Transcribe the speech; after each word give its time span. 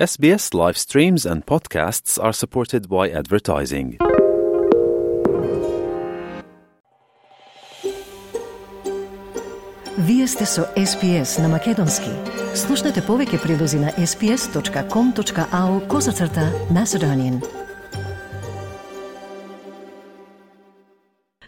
SBS 0.00 0.54
live 0.54 0.78
streams 0.78 1.26
and 1.26 1.44
podcasts 1.44 2.18
are 2.18 2.32
supported 2.32 2.88
by 2.88 3.10
advertising. 3.10 3.98
Вие 9.98 10.28
сте 10.28 10.46
со 10.46 10.62
SPS 10.76 11.42
на 11.42 11.48
Македонски. 11.48 12.08
Слушнете 12.54 13.02
повеќе 13.04 13.42
прилози 13.42 13.76
на 13.76 13.92
sps.com.au 13.92 15.88
козацрта 15.88 16.48
Macedonian. 16.72 17.44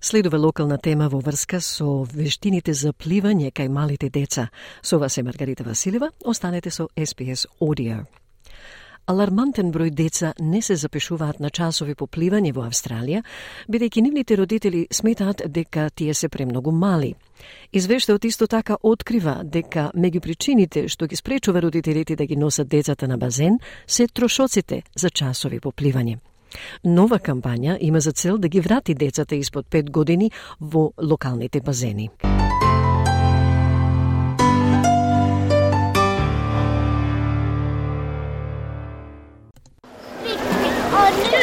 Следува 0.00 0.38
локална 0.38 0.78
тема 0.78 1.08
во 1.08 1.20
врска 1.20 1.60
со 1.60 2.02
вештините 2.02 2.74
за 2.74 2.90
пливање 2.92 3.52
кај 3.52 3.68
малите 3.68 4.10
деца. 4.10 4.48
Со 4.82 4.98
вас 4.98 5.18
е 5.18 5.22
Маргарита 5.22 5.64
Василева. 5.64 6.10
Останете 6.24 6.70
со 6.70 6.88
SPS 6.96 7.46
Audio. 7.60 8.19
Алармантен 9.10 9.72
број 9.74 9.90
деца 9.90 10.28
не 10.38 10.60
се 10.62 10.76
запишуваат 10.76 11.40
на 11.42 11.50
часови 11.50 11.96
по 11.98 12.06
пливање 12.06 12.52
во 12.54 12.62
Австралија, 12.68 13.24
бидејќи 13.66 14.04
нивните 14.06 14.36
родители 14.38 14.84
сметаат 14.94 15.42
дека 15.50 15.88
тие 15.90 16.14
се 16.14 16.28
премногу 16.28 16.70
мали. 16.70 17.16
Извештајот 17.74 18.28
исто 18.28 18.46
така 18.46 18.76
открива 18.82 19.40
дека 19.42 19.88
меѓу 19.96 20.20
причините 20.20 20.86
што 20.88 21.08
ги 21.10 21.18
спречува 21.18 21.62
родителите 21.62 22.16
да 22.16 22.26
ги 22.26 22.36
носат 22.36 22.68
децата 22.68 23.08
на 23.08 23.18
базен 23.18 23.58
се 23.86 24.06
трошоците 24.06 24.82
за 24.94 25.10
часови 25.10 25.58
по 25.60 25.72
пливање. 25.72 26.20
Нова 26.84 27.18
кампања 27.18 27.78
има 27.80 28.00
за 28.00 28.12
цел 28.12 28.38
да 28.38 28.48
ги 28.48 28.60
врати 28.60 28.94
децата 28.94 29.34
испод 29.34 29.66
5 29.66 29.90
години 29.90 30.30
во 30.60 30.92
локалните 31.02 31.60
базени. 31.60 32.10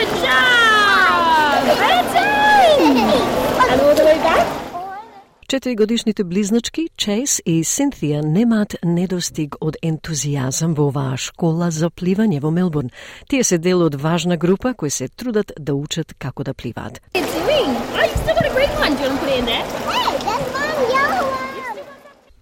Good 0.07 0.23
job! 0.23 1.67
Well 1.83 2.03
done! 2.13 2.97
And 3.71 3.81
all 3.81 3.95
the 3.95 4.05
way 4.05 4.17
back. 4.19 4.47
Четиригодишните 5.47 6.23
близначки 6.23 6.89
Чейс 6.97 7.41
и 7.45 7.63
Синтија 7.63 8.19
немаат 8.19 8.75
недостиг 8.83 9.55
од 9.61 9.77
ентузијазам 9.83 10.75
во 10.75 10.89
оваа 10.91 11.15
школа 11.17 11.71
за 11.71 11.87
пливање 11.89 12.41
во 12.43 12.51
Мелбурн. 12.51 12.91
Тие 13.29 13.43
се 13.43 13.57
дел 13.57 13.81
од 13.85 13.95
важна 13.95 14.37
група 14.37 14.73
кои 14.73 14.89
се 14.89 15.07
трудат 15.07 15.51
да 15.59 15.73
учат 15.73 16.13
како 16.19 16.43
да 16.43 16.53
пливаат. 16.53 17.01
What 19.87 20.16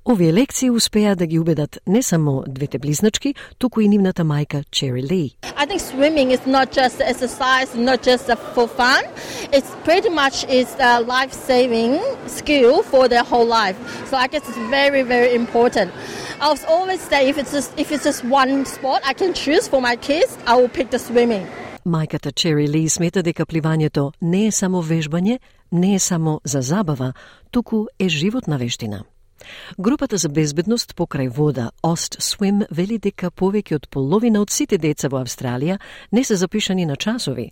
Овие 0.07 0.33
лекции 0.33 0.69
успеа 0.69 1.15
да 1.15 1.25
ги 1.25 1.39
убедат 1.39 1.79
не 1.87 2.03
само 2.03 2.43
двете 2.47 2.79
близначки, 2.79 3.35
туку 3.57 3.81
и 3.81 3.87
нивната 3.87 4.23
мајка 4.23 4.63
Чери 4.71 5.03
Ли. 5.03 5.31
I 5.57 5.65
think 5.65 5.81
swimming 5.81 6.29
is 6.29 6.45
not 6.45 6.71
just 6.71 7.01
exercise, 7.01 7.69
not 7.75 8.03
just 8.03 8.25
for 8.53 8.67
fun. 8.67 9.01
It's 9.51 9.71
pretty 9.83 10.09
much 10.09 10.35
is 10.59 10.69
a 10.79 11.01
life-saving 11.01 11.93
skill 12.27 12.83
for 12.91 13.03
their 13.09 13.25
whole 13.31 13.47
life. 13.59 13.77
So 14.09 14.17
I 14.17 14.27
guess 14.27 14.43
it's 14.49 14.61
very, 14.69 15.01
very 15.13 15.31
important. 15.33 15.89
I 16.39 16.47
was 16.53 16.63
always 16.75 17.01
say 17.09 17.21
if 17.31 17.37
it's 17.41 17.53
just 17.57 17.69
if 17.83 17.87
it's 17.91 18.05
just 18.09 18.21
one 18.41 18.65
sport 18.65 19.01
I 19.11 19.13
can 19.21 19.31
choose 19.33 19.65
for 19.71 19.81
my 19.89 19.95
kids, 20.09 20.31
I 20.51 20.53
will 20.59 20.73
pick 20.77 20.87
the 20.95 20.99
swimming. 21.07 21.45
Мајката 21.85 22.31
Чери 22.35 22.67
Ли 22.67 22.89
смета 22.89 23.23
дека 23.23 23.45
пливањето 23.45 24.11
не 24.21 24.45
е 24.47 24.51
само 24.51 24.83
вежбање, 24.83 25.39
не 25.71 25.95
е 25.95 25.99
само 25.99 26.41
за 26.43 26.61
забава, 26.61 27.13
туку 27.51 27.85
е 27.99 28.09
животна 28.09 28.57
вештина. 28.57 29.03
Групата 29.77 30.17
за 30.17 30.29
безбедност 30.29 30.95
покрај 30.95 31.29
вода 31.29 31.71
Ост 31.83 32.17
Swim 32.19 32.65
вели 32.71 32.97
дека 32.97 33.31
повеќе 33.31 33.75
од 33.75 33.87
половина 33.89 34.41
од 34.41 34.49
сите 34.49 34.77
деца 34.77 35.09
во 35.11 35.19
Австралија 35.23 35.79
не 36.11 36.23
се 36.23 36.35
запишани 36.35 36.85
на 36.85 36.95
часови. 36.95 37.51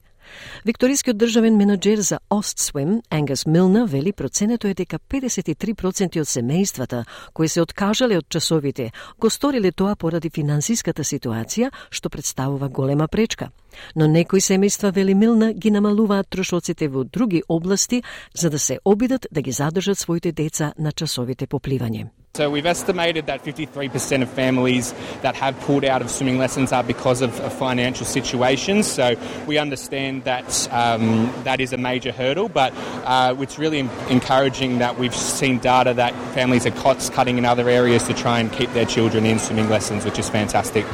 Викторискиот 0.66 1.18
државен 1.18 1.58
менеджер 1.58 2.00
за 2.00 2.20
Остсвим, 2.30 3.02
Енгас 3.12 3.34
Ангас 3.34 3.46
Милна, 3.46 3.86
вели 3.86 4.14
проценето 4.14 4.68
е 4.68 4.74
дека 4.74 5.00
53% 5.00 6.20
од 6.22 6.28
семејствата 6.28 7.06
кои 7.34 7.48
се 7.48 7.62
откажале 7.62 8.18
од 8.18 8.26
часовите 8.30 8.92
го 9.20 9.30
сториле 9.30 9.72
тоа 9.72 9.96
поради 9.96 10.30
финансиската 10.30 11.04
ситуација, 11.04 11.72
што 11.90 12.10
представува 12.10 12.70
голема 12.70 13.08
пречка. 13.08 13.50
Но 13.96 14.08
некои 14.08 14.40
семејства, 14.40 14.94
вели 14.94 15.14
Милна, 15.14 15.54
ги 15.54 15.72
намалуваат 15.72 16.30
трошоците 16.30 16.88
во 16.88 17.04
други 17.04 17.44
области 17.50 18.04
за 18.34 18.50
да 18.50 18.60
се 18.60 18.80
обидат 18.86 19.28
да 19.32 19.42
ги 19.42 19.52
задржат 19.52 19.98
своите 19.98 20.32
деца 20.32 20.74
на 20.78 20.92
часовите 20.92 21.48
попливање. 21.48 22.23
So 22.36 22.50
we've 22.50 22.66
estimated 22.66 23.28
that 23.28 23.44
53% 23.44 24.24
of 24.24 24.30
families 24.32 24.92
that 25.22 25.36
have 25.36 25.56
pulled 25.60 25.86
out 25.86 26.02
of 26.02 26.10
swimming 26.10 26.40
lessons 26.40 26.72
are 26.72 26.84
because 26.84 27.22
of, 27.22 27.32
financial 27.60 28.08
situations. 28.08 28.88
So 28.88 29.16
we 29.46 29.60
understand 29.60 30.24
that 30.24 30.68
um, 30.72 31.32
that 31.44 31.62
is 31.62 31.74
a 31.74 31.78
major 31.78 32.12
hurdle, 32.12 32.50
but 32.50 32.74
uh, 33.06 33.36
it's 33.38 33.60
really 33.60 33.88
encouraging 34.10 34.80
that 34.80 34.98
we've 34.98 35.14
seen 35.14 35.60
data 35.60 35.94
that 35.94 36.16
families 36.34 36.66
are 36.66 36.72
cost 36.72 37.14
cutting 37.14 37.38
in 37.38 37.46
other 37.46 37.70
areas 37.70 38.08
to 38.08 38.16
try 38.16 38.40
and 38.40 38.52
keep 38.52 38.74
their 38.74 38.88
children 38.88 39.28
in 39.28 39.38
swimming 39.38 39.70
lessons, 39.70 40.04
which 40.04 40.18
is 40.18 40.28
fantastic. 40.28 40.88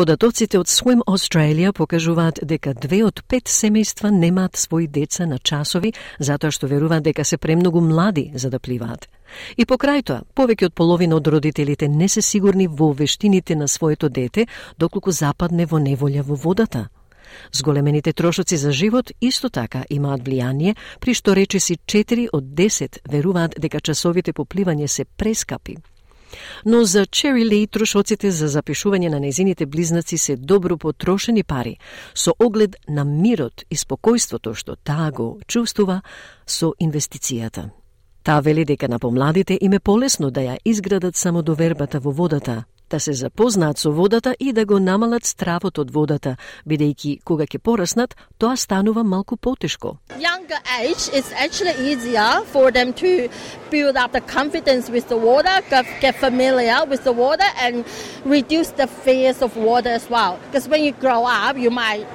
Податоците 0.00 0.58
од 0.58 0.66
Swim 0.66 1.02
Australia 1.06 1.72
покажуваат 1.72 2.38
дека 2.42 2.72
две 2.72 3.02
од 3.04 3.18
пет 3.28 3.50
семејства 3.52 4.08
немаат 4.08 4.56
своји 4.56 4.86
деца 4.88 5.26
на 5.28 5.36
часови 5.38 5.90
затоа 6.18 6.48
што 6.56 6.70
веруваат 6.70 7.04
дека 7.04 7.24
се 7.24 7.36
премногу 7.36 7.82
млади 7.84 8.30
за 8.34 8.48
да 8.48 8.58
пливаат. 8.58 9.04
И 9.60 9.66
покрај 9.68 10.00
тоа, 10.02 10.22
повеќе 10.34 10.70
од 10.70 10.74
половина 10.74 11.20
од 11.20 11.28
родителите 11.28 11.88
не 11.88 12.08
се 12.08 12.22
сигурни 12.22 12.66
во 12.66 12.94
вештините 12.96 13.56
на 13.56 13.68
своето 13.68 14.08
дете 14.08 14.46
доколку 14.78 15.12
западне 15.12 15.66
во 15.66 15.76
неволја 15.76 16.24
во 16.24 16.34
водата. 16.34 16.88
Зголемените 17.52 18.12
трошоци 18.12 18.56
за 18.56 18.72
живот 18.72 19.12
исто 19.20 19.50
така 19.50 19.84
имаат 19.90 20.24
влијание, 20.24 20.76
при 21.00 21.12
што 21.12 21.36
речиси 21.36 21.76
4 21.76 22.28
од 22.32 22.44
10 22.44 23.04
веруваат 23.04 23.60
дека 23.60 23.80
часовите 23.80 24.32
по 24.32 24.48
пливање 24.48 24.88
се 24.88 25.04
прескапи. 25.04 25.76
Но 26.64 26.84
за 26.84 27.06
Чери 27.06 27.44
Лей 27.44 27.66
трошоците 27.66 28.30
за 28.30 28.48
запишување 28.48 29.08
на 29.08 29.20
незините 29.20 29.66
близнаци 29.66 30.18
се 30.18 30.36
добро 30.36 30.76
потрошени 30.76 31.42
пари, 31.42 31.78
со 32.14 32.34
оглед 32.38 32.76
на 32.88 33.04
мирот 33.04 33.64
и 33.70 33.76
спокојството 33.76 34.54
што 34.54 34.76
таа 34.76 35.10
го 35.10 35.40
чувствува 35.46 36.02
со 36.46 36.74
инвестицијата. 36.80 37.70
Таа 38.22 38.40
вели 38.40 38.64
дека 38.64 38.88
на 38.88 38.98
помладите 38.98 39.58
им 39.60 39.72
е 39.72 39.80
полесно 39.80 40.30
да 40.30 40.40
ја 40.40 40.58
изградат 40.64 41.16
самодовербата 41.16 42.00
во 42.00 42.12
водата, 42.12 42.64
да 42.90 43.00
се 43.00 43.12
запознаат 43.12 43.78
со 43.78 43.92
водата 43.92 44.34
и 44.40 44.52
да 44.52 44.64
го 44.66 44.78
намалат 44.78 45.24
стравот 45.24 45.78
од 45.78 45.90
водата, 45.90 46.36
бидејќи 46.68 47.22
кога 47.24 47.46
ќе 47.46 47.58
пораснат, 47.58 48.16
тоа 48.38 48.56
станува 48.56 49.04
малку 49.04 49.36
потешко. 49.36 49.96
Younger 50.18 50.60
age, 50.80 51.08
is 51.14 51.32
actually 51.32 51.74
easier 51.90 52.42
for 52.52 52.70
them 52.70 52.92
to 52.92 53.28
build 53.70 53.96
up 53.96 54.12
the 54.12 54.20
confidence 54.20 54.90
with 54.90 55.08
the 55.08 55.16
water, 55.16 55.62
get, 55.70 55.86
get 56.00 56.16
familiar 56.16 56.84
with 56.84 57.04
the 57.04 57.12
water, 57.12 57.48
and 57.62 57.84
reduce 58.24 58.70
the 58.76 58.86
fears 58.86 59.42
of 59.42 59.56
water 59.56 59.90
as 59.90 60.10
well. 60.10 60.38
Because 60.46 60.68
when 60.68 60.84
you 60.84 60.92
grow 60.92 61.24
up, 61.24 61.56
you 61.56 61.70
might 61.70 62.06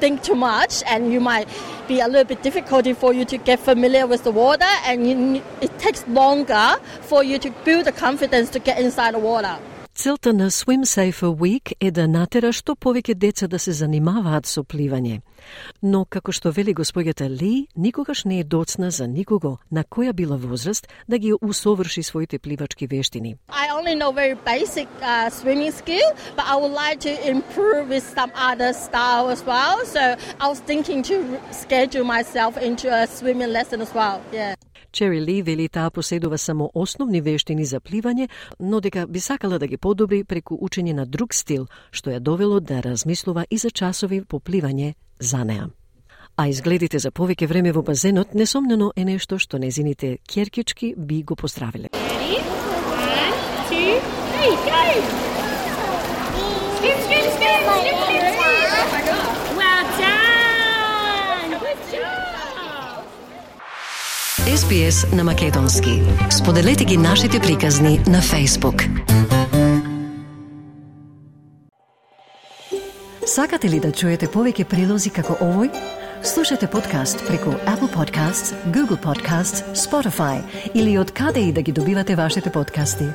think 0.00 0.22
too 0.22 0.34
much 0.34 0.82
and 0.86 1.12
you 1.12 1.20
might 1.20 1.48
be 1.88 2.00
a 2.00 2.08
little 2.08 2.24
bit 2.24 2.42
difficulty 2.42 2.92
for 2.92 3.12
you 3.12 3.24
to 3.24 3.36
get 3.38 3.58
familiar 3.60 4.06
with 4.06 4.24
the 4.24 4.30
water 4.30 4.72
and 4.86 5.06
you, 5.08 5.42
it 5.60 5.78
takes 5.78 6.06
longer 6.08 6.76
for 7.02 7.22
you 7.22 7.38
to 7.38 7.50
build 7.64 7.84
the 7.84 7.92
confidence 7.92 8.50
to 8.50 8.58
get 8.58 8.78
inside 8.78 9.14
the 9.14 9.18
water. 9.18 9.56
Целта 9.96 10.32
на 10.32 10.50
Swim 10.50 10.84
Safer 10.84 11.36
Week 11.36 11.72
е 11.80 11.90
да 11.94 12.08
натера 12.10 12.50
што 12.52 12.74
повеќе 12.74 13.14
деца 13.14 13.46
да 13.46 13.60
се 13.62 13.70
занимаваат 13.70 14.46
со 14.50 14.64
пливање. 14.66 15.20
Но, 15.82 16.00
како 16.04 16.32
што 16.34 16.50
вели 16.50 16.74
господјата 16.74 17.28
Ли, 17.30 17.68
никогаш 17.76 18.24
не 18.24 18.40
е 18.40 18.44
доцна 18.44 18.90
за 18.90 19.06
никого 19.06 19.58
на 19.70 19.84
која 19.84 20.12
била 20.12 20.36
возраст 20.36 20.88
да 21.08 21.18
ги 21.18 21.32
усоврши 21.40 22.02
своите 22.02 22.38
пливачки 22.38 22.86
вештини. 22.86 23.36
I 23.48 23.70
only 23.70 23.94
know 23.94 24.10
very 24.10 24.34
basic 24.34 24.88
uh, 25.00 25.30
swimming 25.30 25.70
skill, 25.70 26.10
but 26.34 26.44
I 26.44 26.56
would 26.56 26.74
like 26.74 26.98
to 27.06 27.14
improve 27.30 27.88
with 27.88 28.02
some 28.02 28.32
other 28.34 28.72
style 28.72 29.30
as 29.30 29.46
well. 29.46 29.86
So 29.86 30.02
I 30.40 30.48
was 30.48 30.58
thinking 30.58 31.04
to 31.04 31.38
schedule 31.52 32.04
myself 32.04 32.56
into 32.58 32.88
a 32.90 33.06
swimming 33.06 33.52
lesson 33.52 33.80
as 33.80 33.94
well. 33.94 34.20
Yeah. 34.32 34.63
Чери 34.94 35.20
Ли 35.20 35.42
вели 35.42 35.68
таа 35.68 35.90
поседува 35.90 36.38
само 36.38 36.70
основни 36.74 37.20
вештини 37.20 37.64
за 37.66 37.80
пливање, 37.80 38.28
но 38.60 38.80
дека 38.80 39.06
би 39.06 39.20
сакала 39.20 39.58
да 39.58 39.66
ги 39.66 39.76
подобри 39.76 40.22
преку 40.24 40.54
учење 40.54 40.92
на 40.94 41.06
друг 41.06 41.34
стил, 41.34 41.66
што 41.90 42.10
ја 42.14 42.20
довело 42.20 42.60
да 42.60 42.78
размислува 42.82 43.44
и 43.50 43.58
за 43.58 43.70
часови 43.70 44.22
по 44.22 44.38
пливање 44.38 44.94
за 45.18 45.44
неа. 45.44 45.66
А 46.36 46.46
изгледите 46.46 46.98
за 46.98 47.10
повеќе 47.10 47.46
време 47.50 47.72
во 47.72 47.82
базенот 47.82 48.34
несомнено 48.34 48.92
е 48.96 49.04
нешто 49.04 49.38
што 49.38 49.58
незините 49.58 50.18
керкички 50.30 50.94
би 50.96 51.22
го 51.22 51.34
поздравиле. 51.34 51.88
Ready? 51.90 52.38
One, 52.94 53.34
two, 53.66 53.98
three, 54.30 54.54
go! 54.62 54.78
Skip, 56.78 56.98
skip, 57.02 57.26
skip, 57.34 57.58
skip, 57.66 57.96
skip 58.06 58.22
spin. 58.30 58.66
Oh 58.78 58.88
my 58.94 59.02
god. 59.10 59.26
Well 59.58 59.84
done! 59.98 61.50
Good 61.66 61.80
job! 61.90 62.24
SBS 64.54 65.16
на 65.16 65.24
Македонски. 65.24 66.02
Споделете 66.30 66.84
ги 66.84 66.96
нашите 66.96 67.40
приказни 67.40 67.98
на 67.98 68.22
Facebook. 68.22 68.88
Сакате 73.26 73.68
ли 73.68 73.80
да 73.80 73.90
чуете 73.90 74.28
повеќе 74.30 74.64
прилози 74.64 75.10
како 75.10 75.34
овој? 75.42 75.72
Слушате 76.22 76.70
подкаст 76.70 77.26
преку 77.26 77.50
Apple 77.66 77.90
Podcasts, 77.90 78.54
Google 78.70 79.00
Podcasts, 79.02 79.64
Spotify 79.74 80.38
или 80.74 80.98
од 80.98 81.10
каде 81.10 81.40
и 81.40 81.52
да 81.52 81.62
ги 81.62 81.72
добивате 81.72 82.14
вашите 82.14 82.50
подкасти. 82.50 83.10